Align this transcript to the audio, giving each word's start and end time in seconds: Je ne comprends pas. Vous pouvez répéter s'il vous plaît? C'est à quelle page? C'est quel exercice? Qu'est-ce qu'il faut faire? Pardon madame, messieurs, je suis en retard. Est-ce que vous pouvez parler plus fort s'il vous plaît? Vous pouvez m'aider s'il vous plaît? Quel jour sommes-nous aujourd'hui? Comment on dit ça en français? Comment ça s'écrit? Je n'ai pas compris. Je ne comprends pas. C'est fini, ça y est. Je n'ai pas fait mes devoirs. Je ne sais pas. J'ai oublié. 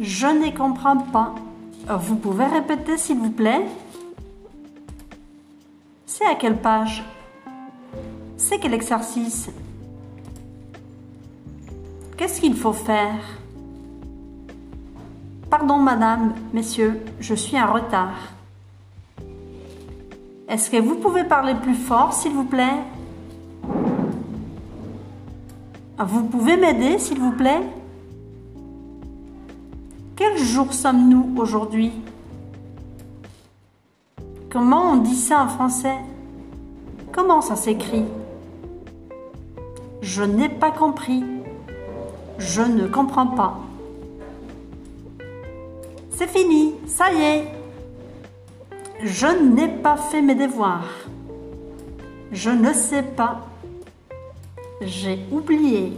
Je 0.00 0.26
ne 0.26 0.50
comprends 0.56 0.96
pas. 0.96 1.34
Vous 1.88 2.16
pouvez 2.16 2.46
répéter 2.46 2.98
s'il 2.98 3.18
vous 3.18 3.30
plaît? 3.30 3.64
C'est 6.06 6.26
à 6.26 6.34
quelle 6.34 6.56
page? 6.56 7.04
C'est 8.36 8.58
quel 8.58 8.74
exercice? 8.74 9.50
Qu'est-ce 12.16 12.40
qu'il 12.40 12.56
faut 12.56 12.72
faire? 12.72 13.20
Pardon 15.48 15.78
madame, 15.78 16.34
messieurs, 16.52 17.00
je 17.20 17.34
suis 17.34 17.60
en 17.60 17.72
retard. 17.72 18.16
Est-ce 20.48 20.70
que 20.70 20.80
vous 20.80 20.96
pouvez 20.96 21.24
parler 21.24 21.54
plus 21.54 21.74
fort 21.74 22.12
s'il 22.12 22.32
vous 22.32 22.44
plaît? 22.44 22.78
Vous 25.98 26.24
pouvez 26.24 26.56
m'aider 26.56 26.98
s'il 26.98 27.20
vous 27.20 27.32
plaît? 27.32 27.62
Quel 30.16 30.38
jour 30.38 30.72
sommes-nous 30.72 31.34
aujourd'hui? 31.36 31.92
Comment 34.50 34.92
on 34.92 34.96
dit 34.96 35.16
ça 35.16 35.42
en 35.42 35.48
français? 35.48 35.96
Comment 37.12 37.40
ça 37.40 37.56
s'écrit? 37.56 38.04
Je 40.00 40.22
n'ai 40.22 40.48
pas 40.48 40.70
compris. 40.70 41.24
Je 42.38 42.62
ne 42.62 42.86
comprends 42.86 43.26
pas. 43.26 43.58
C'est 46.10 46.28
fini, 46.28 46.74
ça 46.86 47.12
y 47.12 47.20
est. 47.20 47.48
Je 49.02 49.26
n'ai 49.26 49.68
pas 49.68 49.96
fait 49.96 50.22
mes 50.22 50.36
devoirs. 50.36 50.88
Je 52.30 52.50
ne 52.50 52.72
sais 52.72 53.02
pas. 53.02 53.40
J'ai 54.80 55.18
oublié. 55.32 55.92